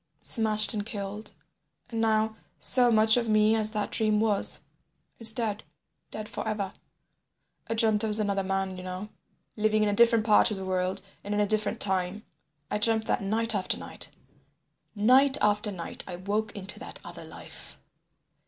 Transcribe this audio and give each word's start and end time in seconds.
"Smashed 0.23 0.73
and 0.73 0.83
killed, 0.83 1.31
and 1.91 2.01
now, 2.01 2.35
so 2.57 2.91
much 2.91 3.17
of 3.17 3.29
me 3.29 3.53
as 3.55 3.69
that 3.69 3.91
dream 3.91 4.19
was, 4.19 4.61
is 5.19 5.31
dead. 5.31 5.63
Dead 6.09 6.27
forever. 6.27 6.73
I 7.67 7.75
dreamt 7.75 8.03
I 8.03 8.07
was 8.07 8.19
another 8.19 8.41
man, 8.41 8.77
you 8.77 8.83
know, 8.83 9.09
living 9.55 9.83
in 9.83 9.89
a 9.89 9.93
different 9.93 10.25
part 10.25 10.49
of 10.49 10.57
the 10.57 10.65
world 10.65 11.03
and 11.23 11.35
in 11.35 11.39
a 11.39 11.45
different 11.45 11.79
time. 11.79 12.25
I 12.71 12.79
dreamt 12.79 13.05
that 13.05 13.21
night 13.21 13.53
after 13.53 13.77
night. 13.77 14.09
Night 14.95 15.37
after 15.39 15.71
night 15.71 16.03
I 16.07 16.15
woke 16.15 16.51
into 16.55 16.79
that 16.79 16.99
other 17.05 17.23
life. 17.23 17.77